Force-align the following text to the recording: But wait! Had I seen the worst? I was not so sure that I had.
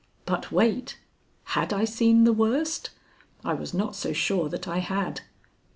But 0.25 0.51
wait! 0.51 0.97
Had 1.43 1.71
I 1.71 1.85
seen 1.85 2.23
the 2.23 2.33
worst? 2.33 2.89
I 3.45 3.53
was 3.53 3.71
not 3.71 3.95
so 3.95 4.13
sure 4.13 4.49
that 4.49 4.67
I 4.67 4.79
had. 4.79 5.21